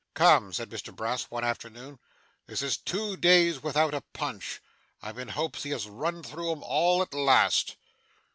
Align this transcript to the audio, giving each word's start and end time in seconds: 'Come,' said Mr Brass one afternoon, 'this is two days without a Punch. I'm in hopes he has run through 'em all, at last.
'Come,' 0.15 0.51
said 0.51 0.71
Mr 0.71 0.91
Brass 0.91 1.25
one 1.29 1.43
afternoon, 1.43 1.99
'this 2.47 2.63
is 2.63 2.75
two 2.77 3.15
days 3.15 3.61
without 3.61 3.93
a 3.93 4.01
Punch. 4.13 4.59
I'm 4.99 5.19
in 5.19 5.27
hopes 5.27 5.61
he 5.61 5.69
has 5.69 5.85
run 5.87 6.23
through 6.23 6.51
'em 6.53 6.63
all, 6.63 7.03
at 7.03 7.13
last. 7.13 7.75